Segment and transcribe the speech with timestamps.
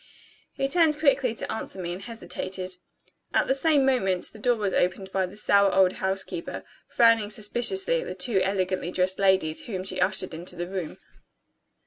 [0.53, 2.77] He turned quickly to answer me, and hesitated.
[3.35, 8.01] At the same moment, the door was opened by the sour old housekeeper, frowning suspiciously
[8.01, 10.97] at the two elegantly dressed ladies whom she ushered into the room.